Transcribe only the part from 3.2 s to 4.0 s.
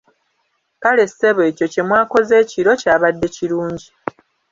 kirungi.